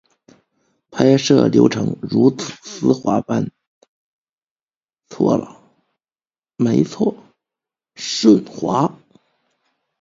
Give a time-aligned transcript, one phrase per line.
[0.89, 2.89] 拍摄流程如丝
[3.27, 3.51] 般
[7.95, 8.95] 顺滑